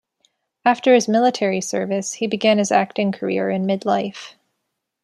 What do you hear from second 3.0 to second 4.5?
career in mid-life.